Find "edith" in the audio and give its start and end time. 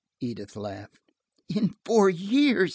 0.19-0.55